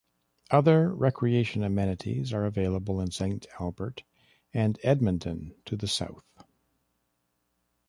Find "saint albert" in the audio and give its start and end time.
3.11-4.01